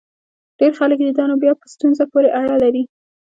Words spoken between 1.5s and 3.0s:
په ستونزه پورې اړه لري.